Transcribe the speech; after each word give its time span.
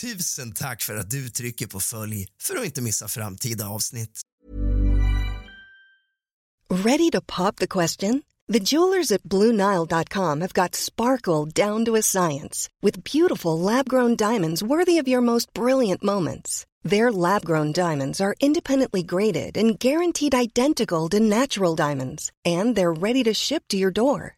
Tusen 0.00 0.52
tack 0.52 0.82
för 0.82 0.96
att 0.96 1.10
du 1.10 1.28
trycker 1.28 1.66
på 1.66 1.80
följ 1.80 2.26
för 2.42 2.56
att 2.56 2.64
inte 2.64 2.82
missa 2.82 3.08
framtida 3.08 3.68
avsnitt. 3.68 4.20
Ready 6.70 7.10
to 7.10 7.20
pop 7.36 7.56
the 7.56 7.66
question? 7.66 8.22
The 8.52 8.58
jewelers 8.58 9.12
at 9.12 9.22
BlueNile.com 9.22 10.40
have 10.40 10.52
got 10.52 10.74
sparkle 10.74 11.66
down 11.66 11.84
to 11.84 11.96
a 11.96 12.02
science 12.02 12.70
with 12.82 13.18
beautiful 13.18 13.74
lab-grown 13.74 14.16
diamonds 14.16 14.62
worthy 14.62 15.00
of 15.00 15.08
your 15.08 15.20
most 15.20 15.52
brilliant 15.54 16.02
moments. 16.02 16.66
Their 16.90 17.12
lab-grown 17.12 17.72
diamonds 17.72 18.20
are 18.20 18.34
independently 18.40 19.02
graded 19.02 19.56
and 19.56 19.78
guaranteed 19.78 20.34
identical 20.34 21.08
to 21.08 21.20
natural 21.20 21.76
diamonds, 21.76 22.30
and 22.44 22.76
they're 22.76 23.00
ready 23.00 23.24
to 23.24 23.34
ship 23.34 23.62
to 23.68 23.76
your 23.76 23.92
door. 23.92 24.37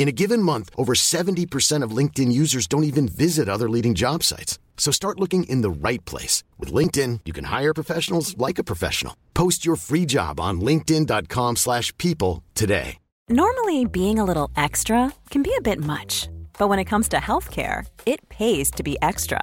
In 0.00 0.08
a 0.08 0.12
given 0.12 0.42
month, 0.42 0.70
over 0.78 0.94
70% 0.94 1.84
of 1.84 1.90
LinkedIn 1.90 2.32
users 2.32 2.66
don't 2.66 2.84
even 2.84 3.06
visit 3.06 3.50
other 3.50 3.68
leading 3.68 3.94
job 3.94 4.22
sites. 4.22 4.58
So 4.78 4.90
start 4.90 5.20
looking 5.20 5.44
in 5.44 5.60
the 5.60 5.70
right 5.70 6.02
place. 6.06 6.42
With 6.58 6.72
LinkedIn, 6.72 7.20
you 7.26 7.34
can 7.34 7.44
hire 7.44 7.74
professionals 7.74 8.34
like 8.38 8.58
a 8.58 8.64
professional. 8.64 9.14
Post 9.34 9.66
your 9.66 9.76
free 9.76 10.06
job 10.06 10.40
on 10.40 10.62
linkedin.com 10.62 11.56
slash 11.56 11.94
people 11.98 12.42
today. 12.54 12.96
Normally, 13.28 13.84
being 13.84 14.18
a 14.18 14.24
little 14.24 14.50
extra 14.56 15.12
can 15.28 15.42
be 15.42 15.52
a 15.56 15.60
bit 15.60 15.78
much, 15.78 16.30
but 16.58 16.70
when 16.70 16.78
it 16.78 16.86
comes 16.86 17.08
to 17.10 17.18
healthcare, 17.18 17.84
it 18.06 18.26
pays 18.30 18.70
to 18.72 18.82
be 18.82 18.96
extra. 19.02 19.42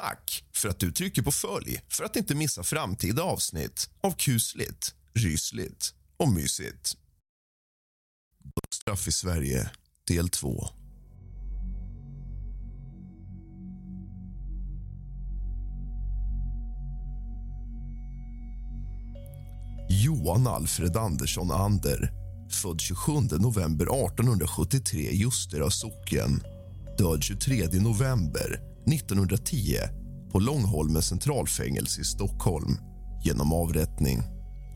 Tack 0.00 0.44
för 0.54 0.68
att 0.68 0.78
du 0.78 0.92
trycker 0.92 1.22
på 1.22 1.32
följ 1.32 1.80
för 1.88 2.04
att 2.04 2.16
inte 2.16 2.34
missa 2.34 2.62
framtida 2.62 3.22
avsnitt 3.22 3.90
av 4.00 4.12
kusligt, 4.12 4.94
rysligt 5.14 5.94
och 6.16 6.32
mysigt. 6.32 6.92
Straff 8.70 9.08
i 9.08 9.12
Sverige, 9.12 9.70
del 10.08 10.28
2. 10.28 10.68
Johan 19.88 20.46
Alfred 20.46 20.96
Andersson 20.96 21.50
Ander 21.50 22.10
född 22.50 22.80
27 22.80 23.12
november 23.38 23.84
1873 24.06 25.00
i 25.00 25.16
Ljustera 25.16 25.70
socken. 25.70 26.42
Död 26.98 27.22
23 27.22 27.66
november 27.72 28.75
1910 28.92 29.76
på 30.32 30.38
Långholmens 30.38 31.06
centralfängelse 31.06 32.00
i 32.00 32.04
Stockholm 32.04 32.76
genom 33.24 33.52
avrättning. 33.52 34.22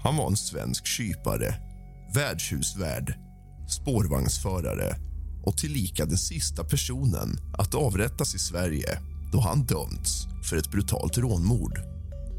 Han 0.02 0.16
var 0.16 0.26
en 0.26 0.36
svensk 0.36 0.86
kypare, 0.86 1.54
värdshusvärd, 2.14 3.14
spårvagnsförare 3.68 4.96
och 5.44 5.58
tillika 5.58 6.04
den 6.04 6.18
sista 6.18 6.64
personen 6.64 7.38
att 7.58 7.74
avrättas 7.74 8.34
i 8.34 8.38
Sverige 8.38 8.98
då 9.32 9.40
han 9.40 9.66
dömts 9.66 10.26
för 10.50 10.56
ett 10.56 10.70
brutalt 10.70 11.18
rånmord. 11.18 11.80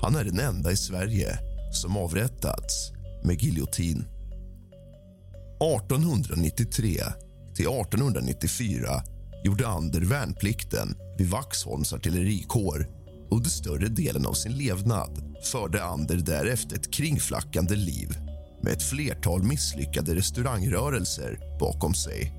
Han 0.02 0.16
är 0.16 0.24
den 0.24 0.40
enda 0.40 0.72
i 0.72 0.78
Sverige 0.78 1.38
som 1.74 1.98
avrättats 1.98 2.92
med 3.24 3.42
giljotin. 3.42 4.06
1893 5.62 7.02
till 7.56 7.68
1894 7.68 9.04
gjorde 9.44 9.68
Ander 9.68 10.02
värnplikten 10.02 10.96
vid 11.22 11.30
Vaxholms 11.30 11.94
artillerikår. 11.94 12.88
Under 13.32 13.50
större 13.50 13.88
delen 13.88 14.26
av 14.26 14.34
sin 14.34 14.58
levnad 14.58 15.36
förde 15.44 15.84
Ander 15.84 16.16
därefter 16.16 16.76
ett 16.76 16.94
kringflackande 16.94 17.76
liv 17.76 18.18
med 18.64 18.74
ett 18.74 18.84
flertal 18.84 19.44
misslyckade 19.44 20.16
restaurangrörelser 20.16 21.40
bakom 21.60 21.94
sig. 21.94 22.34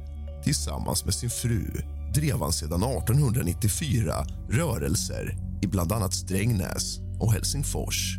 Tillsammans 0.45 1.05
med 1.05 1.15
sin 1.15 1.31
fru 1.31 1.67
drev 2.15 2.39
han 2.39 2.53
sedan 2.53 2.83
1894 2.83 4.15
rörelser 4.51 5.37
i 5.63 5.67
bland 5.67 5.93
annat 5.93 6.15
Strängnäs 6.15 6.99
och 7.21 7.33
Helsingfors. 7.33 8.19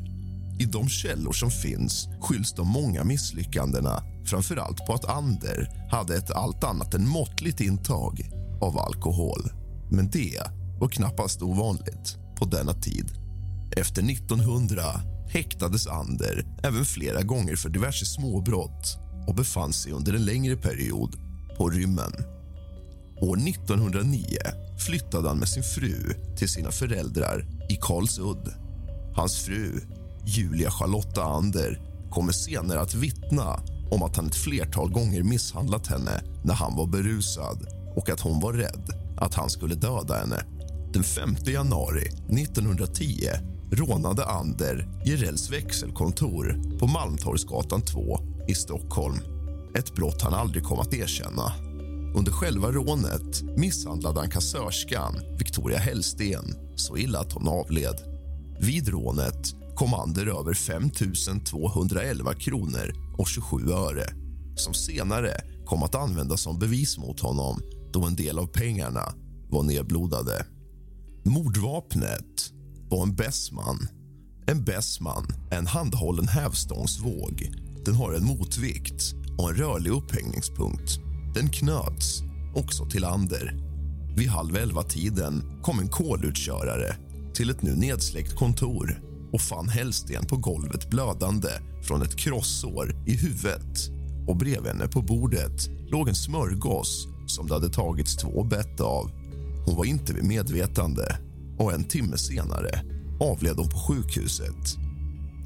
I 0.60 0.66
de 0.66 0.90
källor 0.90 1.34
som 1.34 1.52
finns 1.52 2.08
skylls 2.22 2.54
de 2.54 2.68
många 2.68 3.04
misslyckandena 3.04 4.04
framför 4.26 4.58
allt 4.58 4.86
på 4.88 4.94
att 4.94 5.10
Ander 5.10 5.88
hade 5.92 6.18
ett 6.18 6.32
allt 6.32 6.64
annat 6.64 6.94
än 6.94 7.08
måttligt 7.08 7.62
intag 7.62 8.30
av 8.62 8.80
alkohol. 8.80 9.63
Men 9.94 10.10
det 10.10 10.42
var 10.80 10.90
knappast 10.90 11.42
ovanligt 11.42 12.18
på 12.36 12.46
denna 12.46 12.74
tid. 12.74 13.12
Efter 13.78 14.12
1900 14.12 14.82
häktades 15.30 15.88
Ander 15.88 16.46
även 16.64 16.86
flera 16.86 17.22
gånger 17.22 17.56
för 17.56 17.70
diverse 17.70 18.06
småbrott 18.06 18.98
och 19.28 19.36
befann 19.36 19.74
sig 19.74 19.92
under 19.92 20.14
en 20.14 20.26
längre 20.26 20.56
period 20.56 21.16
på 21.58 21.70
rymmen. 21.70 22.12
År 23.22 23.38
1909 23.38 24.26
flyttade 24.80 25.28
han 25.28 25.40
med 25.40 25.48
sin 25.48 25.64
fru 25.64 26.14
till 26.38 26.50
sina 26.50 26.72
föräldrar 26.72 27.46
i 27.70 27.76
Karlsudd. 27.82 28.54
Hans 29.16 29.46
fru, 29.46 29.80
Julia 30.26 30.72
Charlotta 30.72 31.24
Ander, 31.24 31.82
kommer 32.12 32.32
senare 32.32 32.82
att 32.82 32.96
vittna 32.96 33.60
om 33.92 34.04
att 34.04 34.16
han 34.16 34.28
ett 34.28 34.36
flertal 34.36 34.92
gånger 34.92 35.24
misshandlat 35.24 35.88
henne 35.88 36.22
när 36.44 36.54
han 36.54 36.76
var 36.76 36.88
berusad 36.88 37.68
och 37.96 38.10
att 38.10 38.20
hon 38.20 38.40
var 38.40 38.54
rädd 38.54 39.03
att 39.18 39.34
han 39.34 39.50
skulle 39.50 39.76
döda 39.76 40.14
henne. 40.14 40.44
Den 40.94 41.04
5 41.04 41.36
januari 41.46 42.08
1910 42.42 43.30
rånade 43.72 44.26
Ander 44.26 44.88
Jirels 45.06 45.52
växelkontor 45.52 46.78
på 46.80 46.88
Malmtorgsgatan 46.88 47.82
2 47.82 48.20
i 48.48 48.56
Stockholm. 48.56 49.18
Ett 49.76 49.96
brott 49.96 50.22
han 50.22 50.34
aldrig 50.34 50.64
kom 50.64 50.80
att 50.80 50.94
erkänna. 50.94 51.54
Under 52.16 52.32
själva 52.32 52.72
rånet 52.72 53.42
misshandlade 53.58 54.20
han 54.20 54.30
kassörskan 54.30 55.16
Victoria 55.38 55.78
Hellsten 55.78 56.56
så 56.76 56.98
illa 56.98 57.20
att 57.20 57.34
hon 57.34 57.48
avled. 57.48 57.96
Vid 58.60 58.88
rånet 58.88 59.56
kom 59.76 59.94
Ander 59.94 60.40
över 60.40 60.54
5 60.54 60.90
211 61.46 62.34
kronor 62.34 62.94
och 63.18 63.28
27 63.28 63.72
öre 63.72 64.06
som 64.56 64.74
senare 64.74 65.32
kom 65.66 65.84
att 65.84 65.96
användas 65.96 66.42
som 66.42 66.60
bevis 66.60 66.98
mot 66.98 67.20
honom 67.20 67.62
då 67.94 68.04
en 68.06 68.16
del 68.16 68.40
av 68.40 68.48
pengarna 68.48 69.14
var 69.50 69.64
nedblodade. 69.64 70.46
Mordvapnet 71.24 72.52
var 72.90 73.04
en 73.04 73.16
Bessman. 73.16 73.88
En 74.48 74.64
Bessman 74.64 75.28
är 75.52 75.58
en 75.58 75.68
handhållen 75.68 76.28
hävstångsvåg. 76.28 77.52
Den 77.86 77.96
har 77.96 78.14
en 78.14 78.26
motvikt 78.26 79.14
och 79.38 79.50
en 79.50 79.56
rörlig 79.56 79.92
upphängningspunkt. 79.92 81.00
Den 81.36 81.50
knöts 81.50 82.22
också 82.56 82.86
till 82.86 83.06
Ander. 83.06 83.56
Vid 84.18 84.30
halv 84.30 84.58
elva-tiden 84.58 85.62
kom 85.64 85.80
en 85.80 85.90
kolutkörare 85.90 86.96
till 87.34 87.50
ett 87.50 87.62
nu 87.62 87.76
nedsläckt 87.76 88.36
kontor 88.36 89.02
och 89.34 89.42
fann 89.42 89.70
Hellsten 89.70 90.26
på 90.26 90.38
golvet 90.38 90.90
blödande 90.90 91.50
från 91.84 92.02
ett 92.02 92.16
krossår 92.16 92.96
i 93.08 93.16
huvudet. 93.16 93.90
Och 94.28 94.38
Bredvid 94.38 94.68
henne 94.68 94.88
på 94.88 95.02
bordet 95.02 95.70
låg 95.88 96.10
en 96.10 96.16
smörgås 96.16 97.08
som 97.34 97.48
det 97.48 97.54
hade 97.54 97.70
tagits 97.70 98.16
två 98.16 98.44
bett 98.44 98.80
av. 98.80 99.12
Hon 99.66 99.76
var 99.76 99.86
inte 99.86 100.14
vid 100.14 100.24
medvetande 100.24 101.18
och 101.58 101.74
en 101.74 101.84
timme 101.84 102.18
senare 102.18 102.82
avled 103.20 103.58
hon 103.58 103.70
på 103.70 103.78
sjukhuset. 103.78 104.78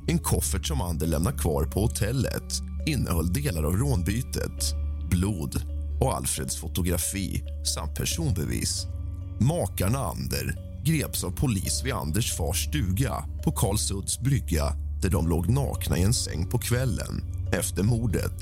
En 0.07 0.19
koffert 0.19 0.66
som 0.68 0.81
Ander 0.81 1.07
lämnade 1.07 1.38
kvar 1.38 1.66
på 1.66 1.81
hotellet 1.81 2.54
innehöll 2.86 3.34
delar 3.34 3.63
av 3.63 3.74
rånbytet, 3.74 4.74
blod 5.10 5.62
och 6.01 6.13
Alfreds 6.13 6.57
fotografi 6.57 7.44
samt 7.75 7.95
personbevis. 7.95 8.88
Makarna 9.39 10.00
Ander 10.00 10.68
greps 10.86 11.24
av 11.24 11.31
polis 11.31 11.81
vid 11.84 11.94
Anders 11.94 12.38
fars 12.38 12.68
stuga 12.68 13.25
på 13.44 13.51
Karlsudds 13.51 14.19
brygga 14.19 14.74
där 15.01 15.10
de 15.10 15.28
låg 15.28 15.50
nakna 15.50 15.98
i 15.98 16.04
en 16.04 16.13
säng 16.13 16.45
på 16.50 16.57
kvällen 16.57 17.24
efter 17.51 17.84
mordet. 17.84 18.42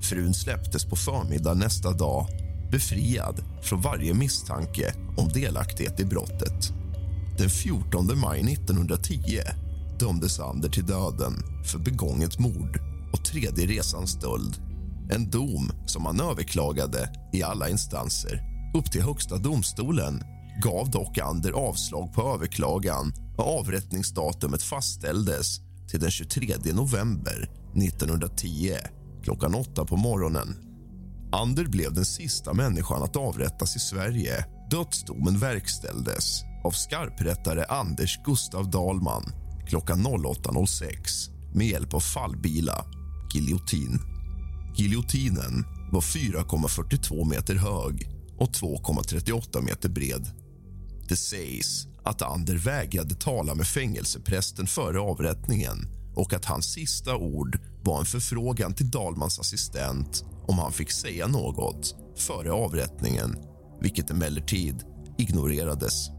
Frun 0.00 0.34
släpptes 0.34 0.84
på 0.84 0.96
förmiddagen 0.96 1.58
nästa 1.58 1.92
dag 1.92 2.26
befriad 2.70 3.40
från 3.62 3.80
varje 3.80 4.14
misstanke 4.14 4.94
om 5.16 5.28
delaktighet 5.28 6.00
i 6.00 6.04
brottet. 6.04 6.72
Den 7.38 7.50
14 7.50 8.18
maj 8.20 8.40
1910 8.52 9.40
dömdes 9.98 10.40
Ander 10.40 10.68
till 10.68 10.86
döden 10.86 11.32
för 11.64 11.78
begånget 11.78 12.38
mord 12.38 12.80
och 13.12 13.24
tredje 13.24 13.66
resans 13.66 14.10
stöld. 14.10 14.56
En 15.10 15.30
dom 15.30 15.70
som 15.86 16.06
han 16.06 16.20
överklagade 16.20 17.10
i 17.32 17.42
alla 17.42 17.68
instanser. 17.68 18.42
Upp 18.74 18.92
till 18.92 19.02
Högsta 19.02 19.36
domstolen 19.36 20.22
gav 20.62 20.90
dock 20.90 21.18
Ander 21.18 21.52
avslag 21.52 22.14
på 22.14 22.22
överklagan 22.34 23.12
och 23.36 23.58
avrättningsdatumet 23.58 24.62
fastställdes 24.62 25.60
till 25.90 26.00
den 26.00 26.10
23 26.10 26.56
november 26.72 27.50
1910 27.76 28.74
klockan 29.22 29.54
åtta 29.54 29.84
på 29.84 29.96
morgonen. 29.96 30.67
Ander 31.32 31.64
blev 31.64 31.92
den 31.92 32.04
sista 32.04 32.54
människan 32.54 33.02
att 33.02 33.16
avrättas 33.16 33.76
i 33.76 33.78
Sverige. 33.78 34.44
Dödsdomen 34.70 35.38
verkställdes 35.38 36.42
av 36.64 36.70
skarprättare 36.70 37.64
Anders 37.64 38.22
Gustav 38.24 38.70
Dahlman 38.70 39.32
klockan 39.66 40.06
08.06 40.06 41.30
med 41.54 41.66
hjälp 41.66 41.94
av 41.94 42.00
fallbila, 42.00 42.84
giljotin. 43.34 43.98
Giljotinen 44.76 45.64
var 45.92 46.00
4,42 46.00 47.30
meter 47.30 47.54
hög 47.54 48.08
och 48.38 48.50
2,38 48.50 49.62
meter 49.62 49.88
bred. 49.88 50.30
Det 51.08 51.16
sägs 51.16 51.86
att 52.04 52.22
Ander 52.22 52.56
vägrade 52.56 53.14
tala 53.14 53.54
med 53.54 53.66
fängelseprästen 53.66 54.66
före 54.66 55.00
avrättningen 55.00 55.78
och 56.14 56.32
att 56.32 56.44
hans 56.44 56.72
sista 56.72 57.16
ord 57.16 57.58
var 57.82 57.98
en 57.98 58.04
förfrågan 58.04 58.74
till 58.74 58.90
Dalmans 58.90 59.38
assistent 59.38 60.24
om 60.46 60.58
han 60.58 60.72
fick 60.72 60.90
säga 60.90 61.26
något 61.26 61.94
före 62.16 62.52
avrättningen, 62.52 63.36
vilket 63.80 64.10
emellertid 64.10 64.84
ignorerades. 65.18 66.10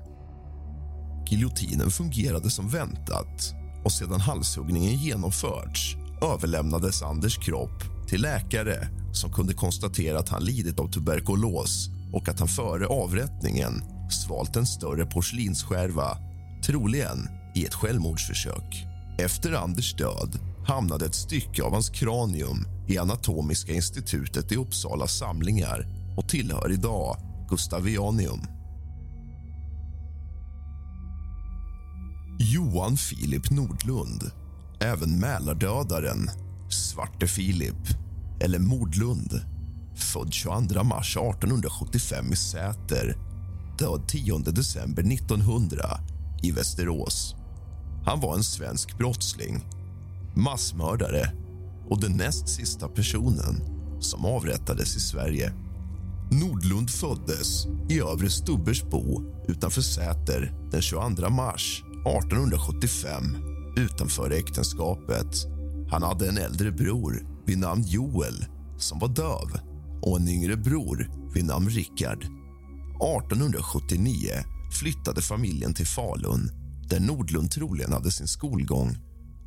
Giljotinen 1.29 1.91
fungerade 1.91 2.49
som 2.49 2.69
väntat 2.69 3.53
och 3.85 3.91
sedan 3.91 4.21
halshuggningen 4.21 4.97
genomförts 4.97 5.95
överlämnades 6.33 7.03
Anders 7.03 7.37
kropp 7.37 7.83
till 8.07 8.21
läkare 8.21 8.87
som 9.13 9.33
kunde 9.33 9.53
konstatera 9.53 10.19
att 10.19 10.29
han 10.29 10.43
lidit 10.43 10.79
av 10.79 10.91
tuberkulos 10.91 11.89
och 12.13 12.29
att 12.29 12.39
han 12.39 12.47
före 12.47 12.87
avrättningen 12.87 13.83
svalt 14.11 14.55
en 14.55 14.65
större 14.65 15.05
porslinsskärva, 15.05 16.17
troligen 16.65 17.27
i 17.55 17.65
ett 17.65 17.73
självmordsförsök. 17.73 18.85
Efter 19.19 19.53
Anders 19.53 19.95
död 19.95 20.48
hamnade 20.69 21.05
ett 21.05 21.15
stycke 21.15 21.63
av 21.63 21.71
hans 21.71 21.89
kranium 21.89 22.67
i 22.87 22.97
Anatomiska 22.97 23.73
institutet 23.73 24.51
i 24.51 24.55
Uppsala 24.55 25.07
samlingar 25.07 25.85
och 26.17 26.29
tillhör 26.29 26.71
idag 26.71 27.17
Gustavianium. 27.49 28.39
Johan 32.39 32.97
Filip 32.97 33.51
Nordlund, 33.51 34.31
även 34.79 35.19
Mälardödaren, 35.19 36.29
Svarte 36.69 37.27
Filip 37.27 37.87
eller 38.39 38.59
Mordlund 38.59 39.41
född 39.95 40.33
22 40.33 40.83
mars 40.83 41.17
1875 41.17 42.31
i 42.31 42.35
Säter 42.35 43.15
död 43.79 44.07
10 44.07 44.37
december 44.37 45.13
1900 45.13 45.99
i 46.43 46.51
Västerås. 46.51 47.35
Han 48.05 48.19
var 48.19 48.35
en 48.35 48.43
svensk 48.43 48.97
brottsling, 48.97 49.65
massmördare 50.35 51.31
och 51.89 52.01
den 52.01 52.17
näst 52.17 52.49
sista 52.49 52.87
personen 52.87 53.55
som 53.99 54.25
avrättades 54.25 54.95
i 54.95 54.99
Sverige. 54.99 55.53
Nordlund 56.31 56.89
föddes 56.89 57.65
i 57.89 58.01
Övre 58.01 58.29
Stubbersbo 58.29 59.21
utanför 59.47 59.81
Säter 59.81 60.53
den 60.71 60.81
22 60.81 61.29
mars 61.29 61.83
1875 62.17 63.23
utanför 63.77 64.31
äktenskapet. 64.31 65.35
Han 65.91 66.03
hade 66.03 66.29
en 66.29 66.37
äldre 66.37 66.71
bror 66.71 67.27
vid 67.45 67.59
namn 67.59 67.83
Joel 67.87 68.45
som 68.77 68.99
var 68.99 69.07
döv 69.07 69.59
och 70.01 70.17
en 70.17 70.27
yngre 70.27 70.57
bror 70.57 71.11
vid 71.33 71.45
namn 71.45 71.69
Rickard. 71.69 72.23
1879 72.23 74.29
flyttade 74.79 75.21
familjen 75.21 75.73
till 75.73 75.87
Falun 75.87 76.51
där 76.89 76.99
Nordlund 76.99 77.51
troligen 77.51 77.93
hade 77.93 78.11
sin 78.11 78.27
skolgång. 78.27 78.97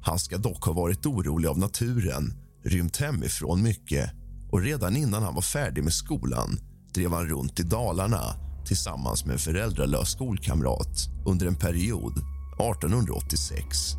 Han 0.03 0.19
ska 0.19 0.39
dock 0.39 0.65
ha 0.65 0.73
varit 0.73 1.07
orolig 1.07 1.49
av 1.49 1.59
naturen, 1.59 2.35
rymt 2.65 2.97
hemifrån 2.97 3.63
mycket 3.63 4.11
och 4.51 4.61
redan 4.61 4.97
innan 4.97 5.23
han 5.23 5.35
var 5.35 5.43
färdig 5.43 5.85
med 5.85 5.93
skolan 5.93 6.59
drev 6.95 7.13
han 7.13 7.27
runt 7.27 7.61
i 7.61 7.63
Dalarna 7.63 8.35
tillsammans 8.67 9.25
med 9.25 9.33
en 9.33 9.39
föräldralös 9.39 10.09
skolkamrat 10.09 11.09
under 11.27 11.47
en 11.47 11.55
period 11.55 12.13
1886. 12.13 13.95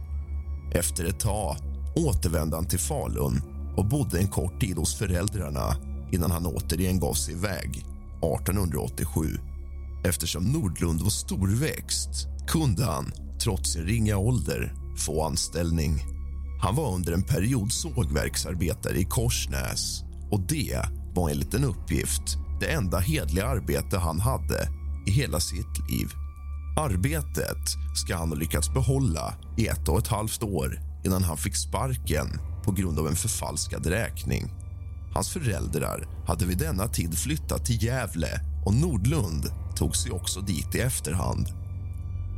Efter 0.76 1.06
ett 1.06 1.20
tag 1.20 1.58
återvände 1.96 2.56
han 2.56 2.68
till 2.68 2.80
Falun 2.80 3.42
och 3.78 3.86
bodde 3.86 4.20
en 4.20 4.28
kort 4.28 4.62
tid 4.62 4.78
hos 4.78 4.96
föräldrarna 4.96 5.76
innan 6.12 6.32
han 6.32 6.46
återigen 6.46 7.00
gav 7.00 7.14
sig 7.14 7.34
iväg 7.34 7.70
1887. 8.18 9.20
Eftersom 10.06 10.44
Nordlund 10.44 11.02
var 11.02 11.10
storväxt 11.10 12.28
kunde 12.48 12.86
han, 12.86 13.12
trots 13.44 13.74
sin 13.74 13.86
ringa 13.86 14.18
ålder, 14.18 14.74
få 14.98 15.24
anställning. 15.24 16.04
Han 16.62 16.76
var 16.76 16.94
under 16.94 17.14
en 17.14 17.24
period 17.24 17.72
sågverksarbetare 17.72 18.98
i 18.98 19.06
Korsnäs 19.06 20.04
och 20.32 20.42
det 20.42 20.82
var 21.16 21.30
enligt 21.30 21.54
en 21.54 21.64
uppgift 21.64 22.38
det 22.60 22.72
enda 22.72 23.00
hedliga 23.00 23.48
arbete 23.48 23.98
han 23.98 24.20
hade 24.20 24.68
i 25.08 25.12
hela 25.12 25.40
sitt 25.40 25.90
liv. 25.90 26.08
Arbetet 26.78 27.68
ska 27.96 28.16
han 28.16 28.30
ha 28.30 28.36
lyckats 28.36 28.74
behålla 28.74 29.34
i 29.58 29.68
ett 29.68 29.90
och 29.90 30.00
ett 30.00 30.08
halvt 30.08 30.44
år 30.44 30.80
innan 31.06 31.24
han 31.24 31.38
fick 31.38 31.56
sparken 31.56 32.40
på 32.64 32.72
grund 32.72 33.00
av 33.00 33.08
en 33.08 33.16
förfalskad 33.16 33.86
räkning. 33.86 34.52
Hans 35.14 35.30
föräldrar 35.30 36.08
hade 36.28 36.46
vid 36.46 36.58
denna 36.58 36.88
tid 36.88 37.18
flyttat 37.18 37.66
till 37.66 37.84
Gävle 37.84 38.42
och 38.66 38.74
Nordlund 38.74 39.52
tog 39.76 39.96
sig 39.96 40.12
också 40.12 40.42
dit 40.42 40.76
i 40.76 40.80
efterhand. 40.80 41.63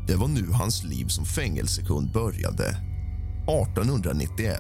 Det 0.07 0.15
var 0.15 0.27
nu 0.27 0.47
hans 0.51 0.83
liv 0.83 1.07
som 1.07 1.25
fängelsekund 1.25 2.11
började. 2.11 2.67
1891 2.67 4.59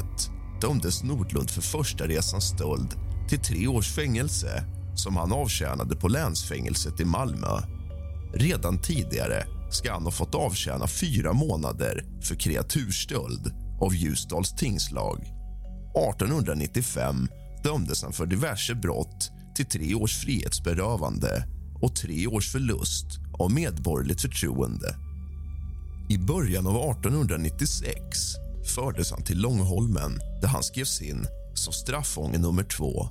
dömdes 0.61 1.03
Nordlund 1.03 1.49
för 1.49 1.61
första 1.61 2.07
resans 2.07 2.45
stöld 2.45 2.95
till 3.29 3.39
tre 3.39 3.67
års 3.67 3.91
fängelse 3.91 4.63
som 4.95 5.15
han 5.15 5.33
avtjänade 5.33 5.95
på 5.95 6.07
länsfängelset 6.07 6.99
i 6.99 7.05
Malmö. 7.05 7.61
Redan 8.33 8.81
tidigare 8.81 9.47
ska 9.71 9.93
han 9.93 10.03
ha 10.03 10.11
fått 10.11 10.35
avtjäna 10.35 10.87
fyra 10.87 11.33
månader 11.33 12.05
för 12.21 12.35
kreaturstöld 12.35 13.53
av 13.81 13.95
Ljusdals 13.95 14.55
tingslag. 14.55 15.21
1895 15.21 17.27
dömdes 17.63 18.03
han 18.03 18.13
för 18.13 18.25
diverse 18.25 18.75
brott 18.75 19.31
till 19.55 19.65
tre 19.65 19.95
års 19.95 20.17
frihetsberövande 20.17 21.45
och 21.81 21.95
tre 21.95 22.27
års 22.27 22.51
förlust 22.51 23.07
av 23.39 23.51
medborgerligt 23.51 24.21
förtroende. 24.21 24.95
I 26.09 26.17
början 26.17 26.67
av 26.67 26.75
1896 26.75 27.95
fördes 28.75 29.11
han 29.11 29.23
till 29.23 29.41
Långholmen 29.41 30.19
där 30.41 30.47
han 30.47 30.63
skrevs 30.63 31.01
in 31.01 31.27
som 31.53 31.73
straffånge 31.73 32.37
nummer 32.37 32.63
två. 32.63 33.09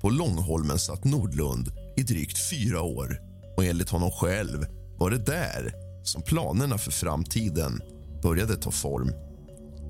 På 0.00 0.10
Långholmen 0.10 0.78
satt 0.78 1.04
Nordlund 1.04 1.72
i 1.96 2.02
drygt 2.02 2.38
fyra 2.50 2.82
år 2.82 3.20
och 3.56 3.64
enligt 3.64 3.90
honom 3.90 4.10
själv 4.10 4.66
var 4.98 5.10
det 5.10 5.26
där 5.26 5.72
som 6.04 6.22
planerna 6.22 6.78
för 6.78 6.90
framtiden 6.90 7.80
började 8.22 8.56
ta 8.56 8.70
form. 8.70 9.12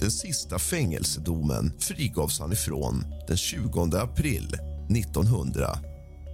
Den 0.01 0.11
sista 0.11 0.59
fängelsedomen 0.59 1.73
frigavs 1.79 2.41
han 2.41 2.53
ifrån 2.53 3.05
den 3.29 3.37
20 3.37 3.97
april 3.97 4.57
1900. 4.91 5.79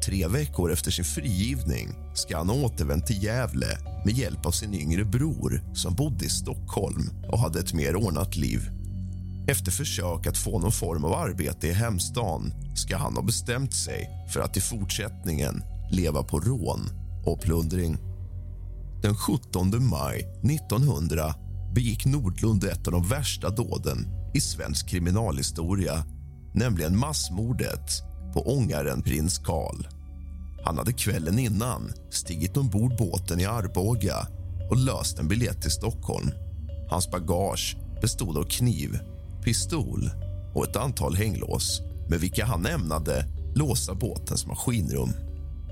Tre 0.06 0.26
veckor 0.28 0.72
efter 0.72 0.90
sin 0.90 1.04
frigivning 1.04 1.88
ska 2.14 2.36
han 2.36 2.48
ha 2.48 2.56
återvänt 2.56 3.06
till 3.06 3.24
Gävle 3.24 3.78
med 4.04 4.14
hjälp 4.14 4.46
av 4.46 4.50
sin 4.50 4.74
yngre 4.74 5.04
bror 5.04 5.62
som 5.74 5.94
bodde 5.94 6.24
i 6.24 6.28
Stockholm 6.28 7.10
och 7.28 7.38
hade 7.38 7.60
ett 7.60 7.74
mer 7.74 7.96
ordnat 7.96 8.36
liv. 8.36 8.70
Efter 9.48 9.72
försök 9.72 10.26
att 10.26 10.38
få 10.38 10.58
någon 10.58 10.72
form 10.72 11.04
av 11.04 11.12
arbete 11.12 11.68
i 11.68 11.72
hemstan 11.72 12.52
ska 12.76 12.96
han 12.96 13.16
ha 13.16 13.22
bestämt 13.22 13.74
sig 13.74 14.08
för 14.32 14.40
att 14.40 14.56
i 14.56 14.60
fortsättningen 14.60 15.62
leva 15.90 16.22
på 16.22 16.40
rån 16.40 16.80
och 17.26 17.40
plundring. 17.40 17.96
Den 19.02 19.14
17 19.14 19.88
maj 19.88 20.20
1900 20.20 21.34
begick 21.74 22.06
Nordlund 22.06 22.64
ett 22.64 22.86
av 22.86 22.92
de 22.92 23.08
värsta 23.08 23.50
dåden 23.50 24.06
i 24.34 24.40
svensk 24.40 24.88
kriminalhistoria 24.88 26.04
nämligen 26.54 26.98
massmordet 26.98 28.02
på 28.32 28.56
ångaren 28.56 29.02
prins 29.02 29.38
Karl. 29.38 29.86
Han 30.64 30.78
hade 30.78 30.92
kvällen 30.92 31.38
innan 31.38 31.92
stigit 32.10 32.56
ombord 32.56 32.96
båten 32.98 33.40
i 33.40 33.44
Arboga 33.44 34.26
och 34.70 34.76
löst 34.76 35.18
en 35.18 35.28
biljett 35.28 35.62
till 35.62 35.70
Stockholm. 35.70 36.30
Hans 36.90 37.10
bagage 37.10 37.76
bestod 38.00 38.38
av 38.38 38.44
kniv, 38.44 38.98
pistol 39.44 40.10
och 40.54 40.64
ett 40.68 40.76
antal 40.76 41.14
hänglås 41.14 41.80
med 42.08 42.20
vilka 42.20 42.44
han 42.44 42.66
ämnade 42.66 43.26
låsa 43.54 43.94
båtens 43.94 44.46
maskinrum. 44.46 45.12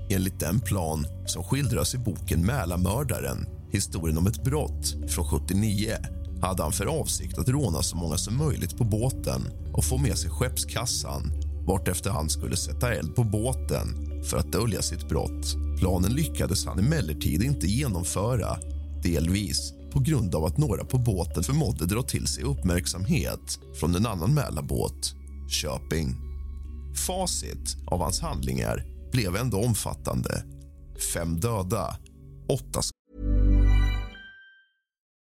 Enligt 0.09 0.39
den 0.39 0.59
plan 0.59 1.07
som 1.25 1.43
skildras 1.43 1.95
i 1.95 1.97
boken 1.97 2.45
Mälarmördaren 2.45 3.47
historien 3.71 4.17
om 4.17 4.27
ett 4.27 4.43
brott 4.43 4.95
från 5.07 5.25
79 5.25 5.95
hade 6.41 6.63
han 6.63 6.71
för 6.71 6.85
avsikt 6.85 7.37
att 7.37 7.49
råna 7.49 7.81
så 7.81 7.97
många 7.97 8.17
som 8.17 8.37
möjligt 8.37 8.77
på 8.77 8.83
båten 8.83 9.41
och 9.73 9.83
få 9.83 9.97
med 9.97 10.17
sig 10.17 10.29
skeppskassan 10.29 11.31
vartefter 11.67 12.09
han 12.09 12.29
skulle 12.29 12.55
sätta 12.55 12.93
eld 12.93 13.15
på 13.15 13.23
båten 13.23 14.12
för 14.29 14.37
att 14.37 14.51
dölja 14.51 14.81
sitt 14.81 15.09
brott. 15.09 15.55
Planen 15.79 16.13
lyckades 16.13 16.65
han 16.65 16.79
emellertid 16.79 17.43
inte 17.43 17.67
genomföra 17.67 18.57
delvis 19.03 19.73
på 19.91 19.99
grund 19.99 20.35
av 20.35 20.45
att 20.45 20.57
några 20.57 20.85
på 20.85 20.97
båten 20.97 21.43
förmådde 21.43 21.85
dra 21.85 22.01
till 22.03 22.27
sig 22.27 22.43
uppmärksamhet 22.43 23.59
från 23.79 23.95
en 23.95 24.05
annan 24.05 24.33
Mälarbåt, 24.33 25.15
Köping. 25.49 26.15
Facit 27.07 27.77
av 27.87 28.01
hans 28.01 28.21
handlingar 28.21 28.85
blev 29.11 29.35
ändå 29.35 29.57
omfattande. 29.57 30.43
Fem 31.13 31.39
döda, 31.39 31.97
åtta 32.49 32.81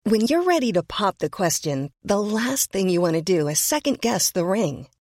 When 0.04 0.22
you're 0.22 0.44
ready 0.44 0.72
to 0.72 0.82
pop 0.82 1.18
the 1.18 1.28
question, 1.28 1.90
the 2.08 2.18
last 2.18 2.72
thing 2.72 2.90
you 2.90 3.02
want 3.02 3.14
to 3.14 3.20
do 3.20 3.50
is 3.50 3.58
second 3.58 4.00
guess 4.00 4.32
the 4.32 4.40
ring. 4.40 4.86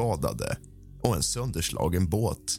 Skadade 0.00 0.56
och 1.02 1.16
en 1.16 1.22
sönderslagen 1.22 2.08
båt. 2.08 2.58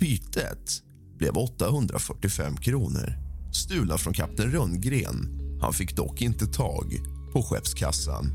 Bytet 0.00 0.82
blev 1.18 1.38
845 1.38 2.56
kronor, 2.56 3.14
stulna 3.52 3.98
från 3.98 4.12
kapten 4.12 4.52
Rönngren. 4.52 5.40
Han 5.60 5.72
fick 5.72 5.96
dock 5.96 6.22
inte 6.22 6.46
tag 6.46 7.00
på 7.32 7.42
skeppskassan. 7.42 8.32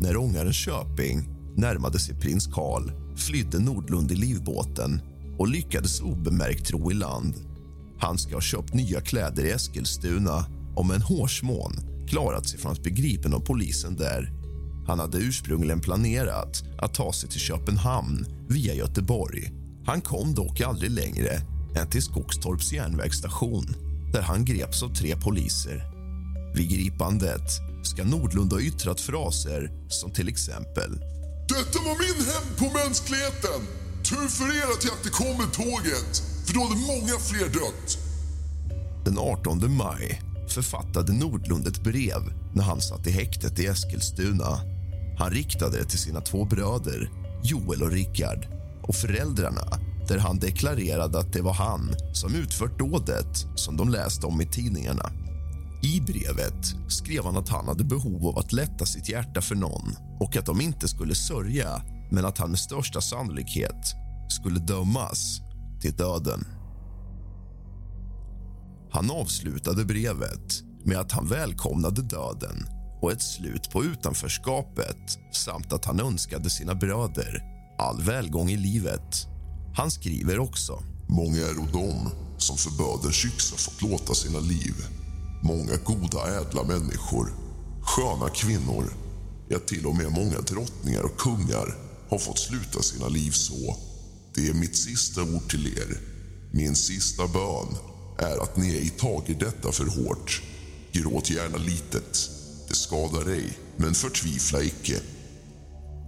När 0.00 0.16
ångaren 0.16 0.52
Köping 0.52 1.28
närmade 1.56 1.98
sig 1.98 2.20
prins 2.20 2.46
Karl 2.46 2.90
flydde 3.16 3.58
Nordlund 3.58 4.12
i 4.12 4.14
livbåten 4.14 5.00
och 5.38 5.48
lyckades 5.48 6.00
obemärkt 6.00 6.70
ro 6.70 6.90
i 6.90 6.94
land. 6.94 7.34
Han 7.98 8.18
ska 8.18 8.34
ha 8.34 8.40
köpt 8.40 8.74
nya 8.74 9.00
kläder 9.00 9.44
i 9.44 9.50
Eskilstuna 9.50 10.44
och 10.76 10.86
med 10.86 10.96
en 10.96 11.02
hårsmån 11.02 11.72
klarat 12.08 12.48
sig 12.48 12.58
från 12.58 12.72
att 12.72 12.82
bli 12.82 12.92
gripen 12.92 13.34
av 13.34 13.40
polisen 13.40 13.96
där. 13.96 14.41
Han 14.86 14.98
hade 14.98 15.18
ursprungligen 15.18 15.80
planerat 15.80 16.62
att 16.78 16.94
ta 16.94 17.12
sig 17.12 17.28
till 17.28 17.40
Köpenhamn 17.40 18.26
via 18.48 18.74
Göteborg. 18.74 19.52
Han 19.86 20.00
kom 20.00 20.34
dock 20.34 20.60
aldrig 20.60 20.90
längre 20.90 21.40
än 21.76 21.90
till 21.90 22.02
Skogstorps 22.02 22.72
järnvägsstation 22.72 23.74
där 24.12 24.22
han 24.22 24.44
greps 24.44 24.82
av 24.82 24.94
tre 24.94 25.16
poliser. 25.16 25.84
Vid 26.54 26.70
gripandet 26.70 27.50
ska 27.82 28.04
Nordlund 28.04 28.52
ha 28.52 28.60
yttrat 28.60 29.00
fraser 29.00 29.70
som 29.88 30.10
till 30.10 30.28
exempel 30.28 30.90
Detta 31.48 31.78
var 31.84 31.96
min 31.98 32.26
hämnd 32.26 32.56
på 32.58 32.78
mänskligheten. 32.78 33.60
Tur 34.04 34.28
för 34.28 34.44
er 34.44 34.72
att 34.76 34.84
jag 34.84 34.94
inte 34.98 35.10
kom 35.10 35.36
med 35.38 35.52
tåget, 35.52 36.22
för 36.46 36.54
då 36.54 36.60
hade 36.60 36.80
många 36.80 37.18
fler 37.18 37.48
dött. 37.48 37.98
Den 39.04 39.18
18 39.18 39.76
maj 39.76 40.22
författade 40.48 41.12
Nordlund 41.12 41.66
ett 41.66 41.82
brev 41.84 42.22
när 42.54 42.62
han 42.62 42.80
satt 42.80 43.06
i 43.06 43.10
häktet 43.10 43.58
i 43.58 43.66
Eskilstuna. 43.66 44.71
Han 45.22 45.30
riktade 45.30 45.78
det 45.78 45.84
till 45.84 45.98
sina 45.98 46.20
två 46.20 46.44
bröder, 46.44 47.10
Joel 47.42 47.82
och 47.82 47.90
Rickard 47.90 48.46
och 48.82 48.94
föräldrarna 48.94 49.80
där 50.08 50.18
han 50.18 50.38
deklarerade 50.38 51.18
att 51.18 51.32
det 51.32 51.42
var 51.42 51.52
han 51.52 51.94
som 52.12 52.34
utfört 52.34 52.78
dådet 52.78 53.46
som 53.54 53.76
de 53.76 53.88
läste 53.88 54.26
om 54.26 54.40
i 54.40 54.46
tidningarna. 54.46 55.10
I 55.82 56.00
brevet 56.00 56.74
skrev 56.88 57.24
han 57.24 57.36
att 57.36 57.48
han 57.48 57.68
hade 57.68 57.84
behov 57.84 58.26
av 58.26 58.38
att 58.38 58.52
lätta 58.52 58.86
sitt 58.86 59.08
hjärta 59.08 59.40
för 59.40 59.54
någon 59.54 59.96
och 60.20 60.36
att 60.36 60.46
de 60.46 60.60
inte 60.60 60.88
skulle 60.88 61.14
sörja 61.14 61.82
men 62.10 62.24
att 62.24 62.38
han 62.38 62.50
med 62.50 62.58
största 62.58 63.00
sannolikhet 63.00 63.94
skulle 64.28 64.60
dömas 64.60 65.40
till 65.80 65.96
döden. 65.96 66.44
Han 68.90 69.10
avslutade 69.10 69.84
brevet 69.84 70.62
med 70.84 70.98
att 70.98 71.12
han 71.12 71.28
välkomnade 71.28 72.02
döden 72.02 72.81
och 73.02 73.12
ett 73.12 73.22
slut 73.22 73.70
på 73.70 73.84
utanförskapet 73.84 75.18
samt 75.32 75.72
att 75.72 75.84
han 75.84 76.00
önskade 76.00 76.50
sina 76.50 76.74
bröder 76.74 77.42
all 77.78 78.02
välgång 78.02 78.50
i 78.50 78.56
livet. 78.56 79.26
Han 79.74 79.90
skriver 79.90 80.38
också. 80.38 80.82
Många 81.08 81.36
är 81.36 81.54
de 81.72 82.10
som 82.38 82.56
för 82.56 82.70
böders 82.70 83.24
yxa 83.24 83.56
fått 83.56 83.82
låta 83.82 84.14
sina 84.14 84.40
liv. 84.40 84.74
Många 85.42 85.76
goda, 85.84 86.40
ädla 86.40 86.62
människor, 86.62 87.32
sköna 87.82 88.28
kvinnor, 88.28 88.84
ja 89.48 89.58
till 89.58 89.86
och 89.86 89.96
med 89.96 90.12
många 90.12 90.40
drottningar 90.40 91.02
och 91.02 91.16
kungar 91.16 91.76
har 92.08 92.18
fått 92.18 92.38
sluta 92.38 92.82
sina 92.82 93.08
liv 93.08 93.30
så. 93.30 93.76
Det 94.34 94.48
är 94.48 94.54
mitt 94.54 94.76
sista 94.76 95.22
ord 95.22 95.50
till 95.50 95.66
er. 95.66 95.98
Min 96.50 96.74
sista 96.74 97.26
bön 97.26 97.68
är 98.18 98.42
att 98.42 98.56
ni 98.56 98.74
ej 98.74 98.88
tager 98.88 99.34
detta 99.34 99.72
för 99.72 99.86
hårt. 99.86 100.42
Gråt 100.92 101.30
gärna 101.30 101.56
litet. 101.56 102.41
Det 102.72 102.76
skadar 102.76 103.30
ej, 103.30 103.58
men 103.76 103.94
förtvivla 103.94 104.62
icke. 104.62 105.00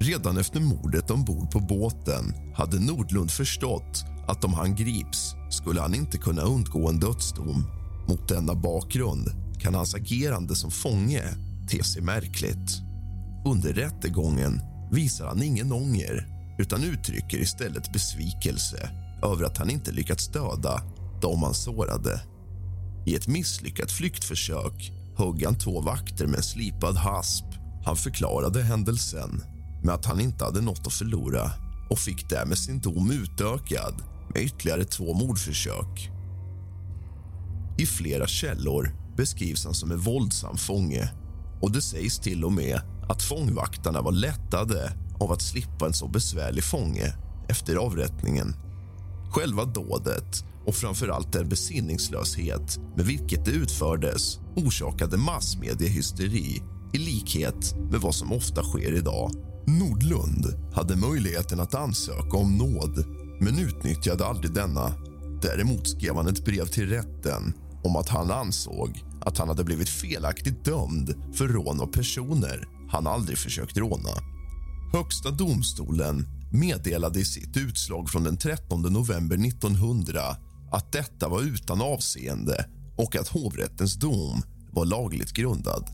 Redan 0.00 0.36
efter 0.36 0.60
mordet 0.60 1.10
ombord 1.10 1.50
på 1.50 1.60
båten 1.60 2.34
hade 2.54 2.80
Nordlund 2.80 3.30
förstått 3.30 4.04
att 4.28 4.44
om 4.44 4.54
han 4.54 4.74
grips 4.74 5.34
skulle 5.50 5.80
han 5.80 5.94
inte 5.94 6.18
kunna 6.18 6.42
undgå 6.42 6.88
en 6.88 7.00
dödsdom. 7.00 7.64
Mot 8.08 8.28
denna 8.28 8.54
bakgrund 8.54 9.30
kan 9.60 9.74
hans 9.74 9.94
agerande 9.94 10.54
som 10.54 10.70
fånge 10.70 11.22
te 11.68 11.84
sig 11.84 12.02
märkligt. 12.02 12.70
Under 13.46 13.72
rättegången 13.72 14.60
visar 14.92 15.26
han 15.26 15.42
ingen 15.42 15.72
ånger 15.72 16.26
utan 16.58 16.84
uttrycker 16.84 17.38
istället 17.38 17.92
besvikelse 17.92 18.90
över 19.22 19.44
att 19.44 19.58
han 19.58 19.70
inte 19.70 19.92
lyckats 19.92 20.28
döda 20.28 20.82
de 21.22 21.42
han 21.42 21.54
sårade. 21.54 22.20
I 23.06 23.14
ett 23.14 23.28
misslyckat 23.28 23.92
flyktförsök 23.92 24.93
högg 25.16 25.44
han 25.44 25.58
två 25.58 25.80
vakter 25.80 26.26
med 26.26 26.36
en 26.36 26.42
slipad 26.42 26.96
hasp. 26.96 27.44
Han 27.84 27.96
förklarade 27.96 28.62
händelsen 28.62 29.42
med 29.82 29.94
att 29.94 30.04
han 30.04 30.20
inte 30.20 30.44
hade 30.44 30.60
något 30.60 30.86
att 30.86 30.92
förlora 30.92 31.50
och 31.90 31.98
fick 31.98 32.28
därmed 32.28 32.58
sin 32.58 32.80
dom 32.80 33.10
utökad 33.10 34.02
med 34.34 34.42
ytterligare 34.42 34.84
två 34.84 35.14
mordförsök. 35.14 36.10
I 37.78 37.86
flera 37.86 38.26
källor 38.26 38.96
beskrivs 39.16 39.64
han 39.64 39.74
som 39.74 39.90
en 39.90 39.98
våldsam 39.98 40.56
fånge 40.56 41.10
och 41.60 41.72
det 41.72 41.82
sägs 41.82 42.18
till 42.18 42.44
och 42.44 42.52
med 42.52 42.80
att 43.08 43.22
fångvaktarna 43.22 44.02
var 44.02 44.12
lättade 44.12 44.92
av 45.20 45.32
att 45.32 45.42
slippa 45.42 45.86
en 45.86 45.92
så 45.92 46.08
besvärlig 46.08 46.64
fånge 46.64 47.14
efter 47.48 47.76
avrättningen. 47.76 48.56
Själva 49.30 49.64
dådet 49.64 50.44
och 50.66 50.74
framför 50.74 51.08
allt 51.08 51.32
den 51.32 51.48
besinningslöshet 51.48 52.78
med 52.96 53.06
vilket 53.06 53.44
det 53.44 53.50
utfördes 53.50 54.38
orsakade 54.56 55.16
massmediehysteri 55.16 56.62
i 56.92 56.98
likhet 56.98 57.74
med 57.90 58.00
vad 58.00 58.14
som 58.14 58.32
ofta 58.32 58.62
sker 58.62 58.92
idag. 58.92 59.30
Nordlund 59.66 60.72
hade 60.74 60.96
möjligheten 60.96 61.60
att 61.60 61.74
ansöka 61.74 62.36
om 62.36 62.56
nåd 62.56 63.04
men 63.40 63.58
utnyttjade 63.58 64.26
aldrig 64.26 64.52
denna. 64.52 64.92
Däremot 65.42 65.88
skrev 65.88 66.16
han 66.16 66.28
ett 66.28 66.44
brev 66.44 66.66
till 66.66 66.88
rätten 66.88 67.54
om 67.84 67.96
att 67.96 68.08
han 68.08 68.30
ansåg 68.30 69.04
att 69.20 69.38
han 69.38 69.48
hade 69.48 69.64
blivit 69.64 69.88
felaktigt 69.88 70.64
dömd 70.64 71.14
för 71.34 71.48
rån 71.48 71.80
av 71.80 71.86
personer 71.86 72.68
han 72.90 73.06
aldrig 73.06 73.38
försökt 73.38 73.76
råna. 73.76 74.10
Högsta 74.92 75.30
domstolen 75.30 76.26
meddelade 76.52 77.20
i 77.20 77.24
sitt 77.24 77.56
utslag 77.56 78.10
från 78.10 78.24
den 78.24 78.36
13 78.36 78.82
november 78.82 79.36
1900 79.36 80.20
att 80.74 80.92
detta 80.92 81.28
var 81.28 81.42
utan 81.42 81.82
avseende 81.82 82.66
och 82.96 83.16
att 83.16 83.28
hovrättens 83.28 83.94
dom 83.94 84.42
var 84.70 84.84
lagligt 84.84 85.32
grundad. 85.32 85.90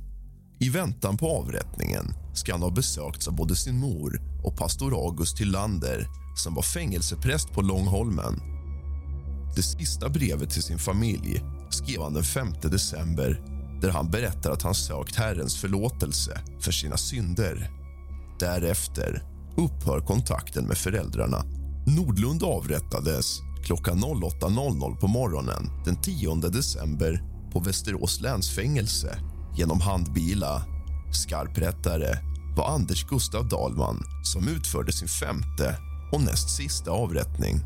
I 0.61 0.69
väntan 0.69 1.17
på 1.17 1.31
avrättningen 1.31 2.15
ska 2.35 2.53
han 2.53 2.63
ha 2.63 2.71
besökts 2.71 3.29
av 3.29 3.35
både 3.37 3.57
sin 3.57 3.79
mor 3.79 4.21
och 4.45 4.57
pastor 4.57 4.95
August 4.95 5.37
Tillander 5.37 6.07
som 6.37 6.55
var 6.55 6.63
fängelsepräst 6.63 7.53
på 7.53 7.63
Långholmen. 7.63 8.41
Det 9.57 9.63
sista 9.63 10.09
brevet 10.09 10.51
till 10.51 10.63
sin 10.63 10.79
familj 10.79 11.43
skrev 11.71 12.03
han 12.03 12.15
den 12.15 12.25
5 12.25 12.53
december 12.63 13.43
där 13.81 13.91
han 13.91 14.11
berättar 14.11 14.51
att 14.51 14.63
han 14.63 14.75
sökt 14.75 15.17
Herrens 15.17 15.57
förlåtelse 15.57 16.41
för 16.61 16.73
sina 16.73 16.97
synder. 16.97 17.71
Därefter 18.39 19.23
upphör 19.57 20.01
kontakten 20.01 20.65
med 20.65 20.79
föräldrarna. 20.79 21.45
Nordlund 21.87 22.43
avrättades 22.43 23.50
klockan 23.65 23.99
08.00 23.99 24.97
på 24.97 25.07
morgonen 25.07 25.71
den 25.85 26.03
10 26.03 26.35
december 26.35 27.23
på 27.53 27.61
Västerås 27.61 28.21
länsfängelse 28.21 29.19
genom 29.57 29.81
handbila. 29.81 30.63
Skarprättare 31.13 32.19
var 32.57 32.69
Anders 32.75 33.07
Gustav 33.07 33.49
Dahlman 33.49 34.03
som 34.25 34.49
utförde 34.49 34.93
sin 34.93 35.09
femte 35.09 35.77
och 36.13 36.23
näst 36.23 36.57
sista 36.57 36.91
avrättning. 36.91 37.61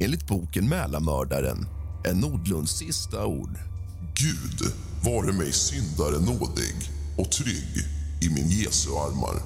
Enligt 0.00 0.26
boken 0.26 0.68
Mälarmördaren 0.68 1.66
är 2.04 2.14
Nordlunds 2.14 2.72
sista 2.72 3.26
ord. 3.26 3.58
Gud 4.14 4.72
vare 5.04 5.32
mig 5.32 5.52
syndare 5.52 6.20
nådig 6.20 6.74
och 7.18 7.32
trygg 7.32 7.74
i 8.22 8.28
min 8.28 8.48
Jesu 8.48 8.90
armar. 8.90 9.42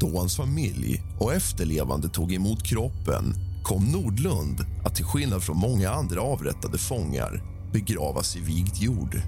Då 0.00 0.18
hans 0.18 0.36
familj 0.36 1.02
och 1.20 1.34
efterlevande 1.34 2.08
tog 2.08 2.32
emot 2.32 2.62
kroppen 2.62 3.34
kom 3.68 3.84
Nordlund 3.84 4.66
att 4.84 4.94
till 4.94 5.04
skillnad 5.04 5.42
från 5.42 5.56
många 5.56 5.90
andra 5.90 6.20
avrättade 6.20 6.78
fångar 6.78 7.42
begravas 7.72 8.36
i 8.36 8.40
vigd 8.40 8.76
jord. 8.76 9.22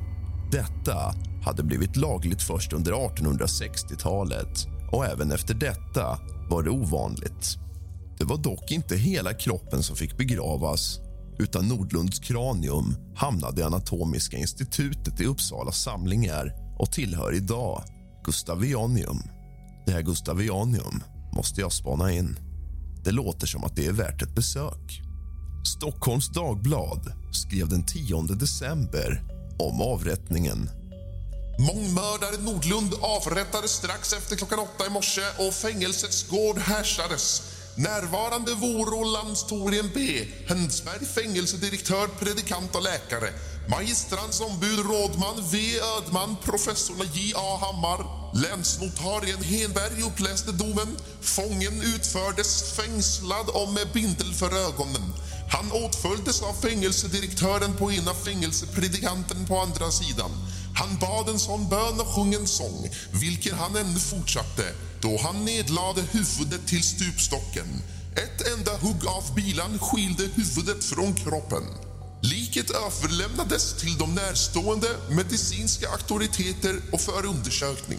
Detta 0.53 1.15
hade 1.43 1.63
blivit 1.63 1.97
lagligt 1.97 2.43
först 2.43 2.73
under 2.73 2.93
1860-talet 2.93 4.67
och 4.93 5.07
även 5.07 5.33
efter 5.33 5.55
detta 5.55 6.19
var 6.51 6.63
det 6.63 6.71
ovanligt. 6.71 7.57
Det 8.19 8.25
var 8.25 8.37
dock 8.37 8.71
inte 8.71 8.97
hela 8.97 9.35
kroppen 9.35 9.83
som 9.83 9.97
fick 9.97 10.17
begravas 10.17 11.01
utan 11.39 11.69
Nordlunds 11.69 12.19
kranium 12.19 12.97
hamnade 13.17 13.61
i 13.61 13.65
Anatomiska 13.65 14.37
institutet 14.37 15.21
i 15.21 15.25
Uppsala 15.25 15.73
samlingar 15.73 16.53
och 16.79 16.93
tillhör 16.93 17.35
idag 17.35 17.83
Gustavianium. 18.25 19.23
Det 19.87 19.93
här 19.93 20.03
Gustavianium 20.03 21.03
måste 21.33 21.61
jag 21.61 21.73
spana 21.73 22.13
in. 22.13 22.50
Det 23.05 23.11
låter 23.11 23.47
som 23.47 23.65
att 23.65 23.77
det 23.77 23.87
är 23.87 23.93
värt 23.93 24.23
ett 24.23 24.35
besök. 24.35 25.03
Stockholms 25.77 26.29
Dagblad 26.29 27.13
skrev 27.33 27.69
den 27.69 27.87
10 27.87 28.23
december 28.23 29.23
om 29.59 29.81
avrättningen. 29.81 30.71
Mångmördare 31.59 32.43
Nordlund 32.43 32.95
avrättades 33.01 33.71
strax 33.71 34.13
efter 34.13 34.37
klockan 34.37 34.59
åtta 34.59 34.87
i 34.87 34.91
morse 34.91 35.23
och 35.39 35.55
fängelsets 35.55 36.29
gård 36.29 36.59
härsades. 36.59 37.43
Närvarande 37.77 38.55
voro 38.55 39.05
landstorien 39.05 39.91
B, 39.95 40.27
Hensberg 40.47 41.07
fängelsedirektör, 41.07 42.07
predikant 42.07 42.77
och 42.77 42.83
läkare. 42.83 43.31
Magistrans 43.69 44.41
ombud, 44.41 44.79
rådman 44.79 45.45
V. 45.53 45.59
Ödman, 45.97 46.37
professorna 46.45 47.05
J. 47.15 47.33
A. 47.37 47.59
Hammar. 47.61 48.01
Länsnotarien 48.35 49.43
Henberg 49.43 50.03
uppläste 50.03 50.53
domen. 50.53 50.97
Fången 51.21 51.83
utfördes 51.83 52.73
fängslad 52.73 53.49
och 53.49 53.73
med 53.73 53.89
bindel 53.93 54.33
för 54.35 54.53
ögonen. 54.67 55.13
Han 55.51 55.73
åtföljdes 55.73 56.43
av 56.43 56.53
fängelsedirektören 56.53 57.77
på 57.77 57.93
ena 57.93 58.15
fängelsepredikanten 58.15 59.47
på 59.47 59.59
andra 59.59 59.91
sidan. 59.91 60.31
Han 60.75 60.99
bad 60.99 61.29
en 61.29 61.39
sån 61.39 61.69
bön 61.69 62.01
och 62.01 62.07
sjöng 62.07 62.35
en 62.35 62.49
sång, 62.49 62.91
vilken 63.13 63.55
han 63.55 63.77
ännu 63.77 63.99
fortsatte 63.99 64.65
då 65.01 65.21
han 65.23 65.45
nedlade 65.45 66.03
huvudet 66.03 66.67
till 66.67 66.83
stupstocken. 66.83 67.83
Ett 68.17 68.59
enda 68.59 68.77
hugg 68.77 69.07
av 69.07 69.35
bilan 69.35 69.79
skilde 69.79 70.23
huvudet 70.23 70.85
från 70.85 71.15
kroppen. 71.15 71.63
Liket 72.23 72.71
överlämnades 72.71 73.81
till 73.81 73.99
de 73.99 74.15
närstående 74.15 74.89
medicinska 75.11 75.89
auktoriteter 75.89 76.81
och 76.93 77.01
för 77.01 77.27
undersökning. 77.27 77.99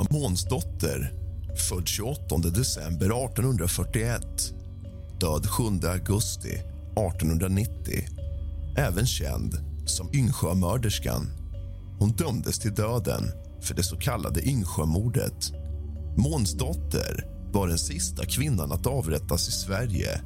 Anna 0.00 0.18
Månsdotter, 0.18 1.12
född 1.68 1.88
28 1.88 2.38
december 2.38 3.06
1841 3.06 4.22
död 5.20 5.46
7 5.46 5.64
augusti 5.88 6.50
1890. 6.50 8.08
Även 8.76 9.06
känd 9.06 9.54
som 9.86 10.14
Yngsjömörderskan. 10.14 11.26
Hon 11.98 12.12
dömdes 12.12 12.58
till 12.58 12.74
döden 12.74 13.30
för 13.62 13.74
det 13.74 13.82
så 13.82 13.96
kallade 13.96 14.48
Yngsjömordet. 14.48 15.52
Månsdotter 16.16 17.26
var 17.52 17.68
den 17.68 17.78
sista 17.78 18.24
kvinnan 18.24 18.72
att 18.72 18.86
avrättas 18.86 19.48
i 19.48 19.52
Sverige 19.52 20.20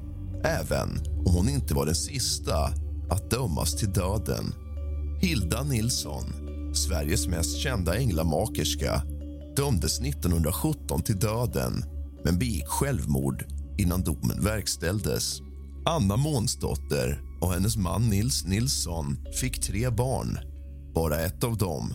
även 0.45 0.89
om 1.27 1.35
hon 1.35 1.49
inte 1.49 1.75
var 1.75 1.87
den 1.87 1.95
sista 1.95 2.73
att 3.11 3.31
dömas 3.31 3.77
till 3.77 3.93
döden. 3.93 4.55
Hilda 5.21 5.63
Nilsson, 5.63 6.25
Sveriges 6.75 7.29
mest 7.29 7.59
kända 7.59 7.97
änglamakerska 7.97 9.03
dömdes 9.57 10.01
1917 10.01 11.03
till 11.03 11.19
döden 11.19 11.85
men 12.25 12.39
begick 12.39 12.67
självmord 12.67 13.45
innan 13.79 14.03
domen 14.03 14.45
verkställdes. 14.45 15.41
Anna 15.87 16.17
Månsdotter 16.17 17.23
och 17.41 17.53
hennes 17.53 17.77
man 17.77 18.09
Nils 18.09 18.45
Nilsson 18.45 19.19
fick 19.41 19.61
tre 19.61 19.91
barn. 19.91 20.39
Bara 20.95 21.21
ett 21.21 21.45
av 21.45 21.59
dem, 21.59 21.95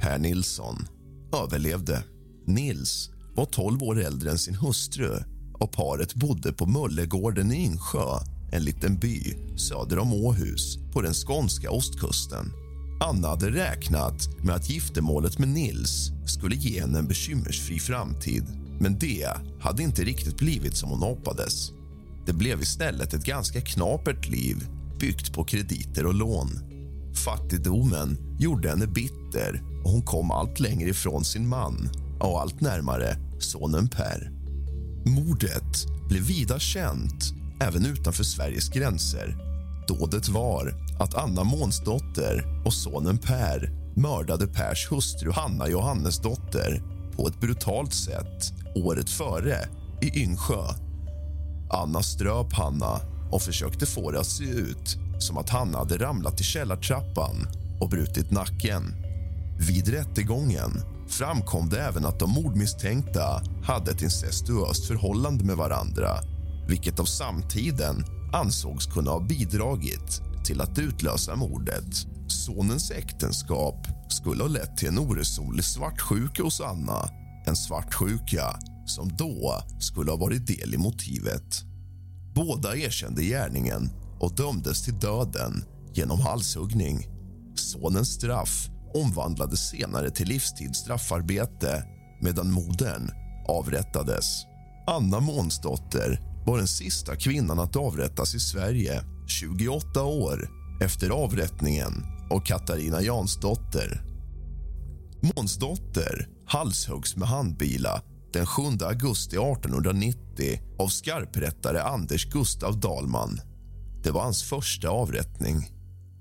Per 0.00 0.18
Nilsson, 0.18 0.76
överlevde. 1.44 2.04
Nils 2.46 3.10
var 3.36 3.44
12 3.44 3.82
år 3.82 4.00
äldre 4.00 4.30
än 4.30 4.38
sin 4.38 4.54
hustru 4.54 5.22
och 5.54 5.72
paret 5.72 6.14
bodde 6.14 6.52
på 6.52 6.66
Möllegården 6.66 7.52
i 7.52 7.64
Insjö 7.64 8.18
en 8.52 8.64
liten 8.64 8.98
by 8.98 9.36
söder 9.56 9.98
om 9.98 10.12
Åhus 10.12 10.78
på 10.92 11.02
den 11.02 11.14
skånska 11.14 11.70
ostkusten. 11.70 12.52
Anna 13.00 13.28
hade 13.28 13.50
räknat 13.50 14.28
med 14.44 14.54
att 14.54 14.70
giftermålet 14.70 15.38
med 15.38 15.48
Nils 15.48 16.12
skulle 16.26 16.56
ge 16.56 16.80
henne 16.80 16.98
en 16.98 17.08
bekymmersfri 17.08 17.78
framtid 17.78 18.44
men 18.80 18.98
det 18.98 19.28
hade 19.60 19.82
inte 19.82 20.04
riktigt 20.04 20.36
blivit 20.36 20.76
som 20.76 20.90
hon 20.90 21.02
hoppades. 21.02 21.70
Det 22.26 22.32
blev 22.32 22.62
istället 22.62 23.14
ett 23.14 23.24
ganska 23.24 23.60
knapert 23.60 24.28
liv 24.28 24.68
byggt 25.00 25.32
på 25.32 25.44
krediter 25.44 26.06
och 26.06 26.14
lån. 26.14 26.48
Fattigdomen 27.24 28.36
gjorde 28.38 28.68
henne 28.68 28.86
bitter 28.86 29.62
och 29.84 29.90
hon 29.90 30.02
kom 30.02 30.30
allt 30.30 30.60
längre 30.60 30.88
ifrån 30.88 31.24
sin 31.24 31.48
man 31.48 31.88
och 32.20 32.40
allt 32.40 32.60
närmare 32.60 33.16
sonen 33.38 33.88
Per. 33.88 34.30
Mordet 35.04 35.86
blev 36.08 36.22
vida 36.22 36.58
känt 36.58 37.34
även 37.60 37.86
utanför 37.86 38.24
Sveriges 38.24 38.68
gränser. 38.68 39.47
Dådet 39.88 40.28
var 40.28 40.74
att 40.98 41.14
Anna 41.14 41.44
Månsdotter 41.44 42.62
och 42.64 42.74
sonen 42.74 43.18
Per 43.18 43.70
mördade 43.96 44.46
Pers 44.46 44.92
hustru 44.92 45.30
Hanna 45.30 45.68
Johannesdotter 45.68 46.82
på 47.16 47.28
ett 47.28 47.40
brutalt 47.40 47.94
sätt 47.94 48.52
året 48.74 49.10
före 49.10 49.56
i 50.02 50.22
Yngsjö. 50.22 50.64
Anna 51.70 52.02
ströp 52.02 52.52
Hanna 52.52 53.00
och 53.30 53.42
försökte 53.42 53.86
få 53.86 54.10
det 54.10 54.20
att 54.20 54.26
se 54.26 54.44
ut 54.44 54.98
som 55.18 55.38
att 55.38 55.50
Hanna 55.50 55.78
hade 55.78 55.98
ramlat 55.98 56.40
i 56.40 56.44
källartrappan 56.44 57.46
och 57.80 57.88
brutit 57.88 58.30
nacken. 58.30 58.94
Vid 59.68 59.88
rättegången 59.88 60.82
framkom 61.08 61.68
det 61.68 61.80
även 61.80 62.06
att 62.06 62.18
de 62.18 62.30
mordmisstänkta 62.30 63.42
hade 63.64 63.90
ett 63.90 64.02
incestuöst 64.02 64.86
förhållande 64.86 65.44
med 65.44 65.56
varandra 65.56 66.10
vilket 66.68 67.00
av 67.00 67.04
samtiden 67.04 68.04
ansågs 68.32 68.86
kunna 68.86 69.10
ha 69.10 69.20
bidragit 69.20 70.22
till 70.44 70.60
att 70.60 70.78
utlösa 70.78 71.36
mordet. 71.36 72.06
Sonens 72.26 72.90
äktenskap 72.90 73.86
skulle 74.08 74.42
ha 74.42 74.48
lett 74.48 74.76
till 74.76 74.88
en 74.88 74.98
oresonlig 74.98 75.64
svartsjuka 75.64 76.42
hos 76.42 76.60
Anna. 76.60 77.08
En 77.46 77.56
svartsjuka 77.56 78.56
som 78.86 79.16
då 79.16 79.62
skulle 79.78 80.10
ha 80.10 80.18
varit 80.18 80.46
del 80.46 80.74
i 80.74 80.78
motivet. 80.78 81.62
Båda 82.34 82.76
erkände 82.76 83.22
gärningen 83.22 83.90
och 84.20 84.34
dömdes 84.36 84.84
till 84.84 84.98
döden 84.98 85.64
genom 85.94 86.20
halshuggning. 86.20 87.06
Sonens 87.54 88.08
straff 88.08 88.68
omvandlades 88.94 89.68
senare 89.68 90.10
till 90.10 90.28
livstids 90.28 90.78
straffarbete 90.78 91.84
medan 92.22 92.52
modern 92.52 93.10
avrättades. 93.48 94.44
Anna 94.86 95.20
Månsdotter 95.20 96.27
var 96.48 96.58
den 96.58 96.68
sista 96.68 97.16
kvinnan 97.16 97.58
att 97.58 97.76
avrättas 97.76 98.34
i 98.34 98.40
Sverige 98.40 99.04
28 99.26 100.04
år 100.04 100.50
efter 100.80 101.10
avrättningen 101.10 101.92
av 102.30 102.40
Katarina 102.40 103.02
Jansdotter. 103.02 104.02
Månsdotter 105.22 106.28
halshuggs 106.46 107.16
med 107.16 107.28
handbila 107.28 108.02
den 108.32 108.46
7 108.46 108.62
augusti 108.62 109.36
1890 109.36 110.60
av 110.78 110.88
skarprättare 110.88 111.82
Anders 111.82 112.30
Gustav 112.30 112.80
Dalman. 112.80 113.40
Det 114.02 114.10
var 114.10 114.22
hans 114.22 114.42
första 114.42 114.88
avrättning. 114.88 115.66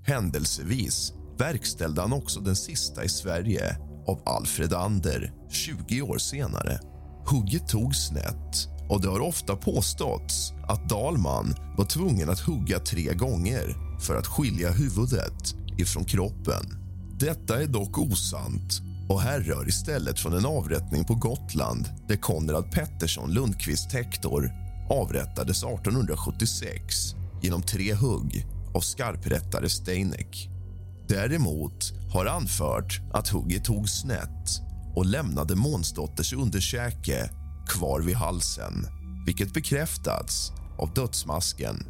Händelsevis 0.03 1.13
verkställde 1.37 2.01
han 2.01 2.13
också 2.13 2.39
den 2.39 2.55
sista 2.55 3.03
i 3.03 3.09
Sverige 3.09 3.77
av 4.07 4.21
Alfred 4.25 4.73
Ander 4.73 5.33
20 5.49 6.01
år 6.01 6.17
senare. 6.17 6.79
Hugget 7.25 7.67
tog 7.67 7.95
snett 7.95 8.76
och 8.89 9.01
det 9.01 9.09
har 9.09 9.19
ofta 9.19 9.55
påståtts 9.55 10.53
att 10.67 10.89
Dalman 10.89 11.55
var 11.77 11.85
tvungen 11.85 12.29
att 12.29 12.39
hugga 12.39 12.79
tre 12.79 13.13
gånger 13.13 13.75
för 13.99 14.15
att 14.15 14.27
skilja 14.27 14.71
huvudet 14.71 15.55
ifrån 15.77 16.05
kroppen. 16.05 16.63
Detta 17.19 17.61
är 17.61 17.67
dock 17.67 17.97
osant 17.97 18.81
och 19.09 19.21
härrör 19.21 19.67
istället 19.67 20.19
från 20.19 20.33
en 20.33 20.45
avrättning 20.45 21.05
på 21.05 21.15
Gotland 21.15 21.89
där 22.07 22.15
Konrad 22.15 22.71
Pettersson 22.71 23.33
Lundqvist 23.33 23.93
Hector 23.93 24.51
avrättades 24.89 25.63
1876 25.63 27.15
genom 27.41 27.61
tre 27.61 27.93
hugg 27.93 28.45
av 28.75 28.79
skarprättare 28.79 29.69
Steinek. 29.69 30.49
Däremot 31.07 31.93
har 32.13 32.25
anfört 32.25 33.01
att 33.13 33.27
hugget 33.27 33.65
tog 33.65 33.89
snett 33.89 34.61
och 34.95 35.05
lämnade 35.05 35.55
Månsdotters 35.55 36.33
underkäke 36.33 37.29
kvar 37.67 37.99
vid 38.01 38.15
halsen 38.15 38.87
vilket 39.27 39.53
bekräftats 39.53 40.51
av 40.77 40.93
dödsmasken. 40.93 41.85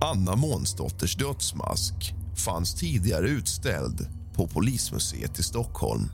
Anna 0.00 0.36
Månsdotters 0.36 1.16
dödsmask 1.16 2.14
fanns 2.36 2.74
tidigare 2.74 3.28
utställd 3.28 4.08
på 4.34 4.48
Polismuseet 4.48 5.38
i 5.38 5.42
Stockholm. 5.42 6.08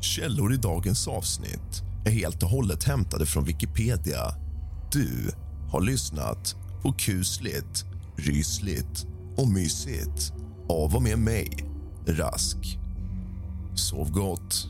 Källor 0.00 0.54
i 0.54 0.56
dagens 0.56 1.08
avsnitt 1.08 1.82
är 2.06 2.10
helt 2.10 2.42
och 2.42 2.48
hållet 2.48 2.84
hämtade 2.84 3.26
från 3.26 3.44
Wikipedia. 3.44 4.34
Du 4.92 5.30
har 5.70 5.80
lyssnat 5.80 6.56
på 6.82 6.92
kusligt, 6.92 7.84
rysligt 8.16 9.06
och 9.36 9.48
mysigt 9.48 10.32
av 10.68 10.96
och 10.96 11.02
med 11.02 11.18
mig, 11.18 11.64
Rask. 12.06 12.78
Sov 13.74 14.10
gott. 14.10 14.68